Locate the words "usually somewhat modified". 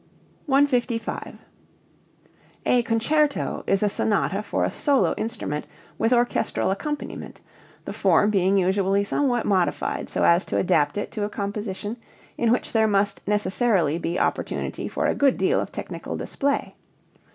8.57-10.09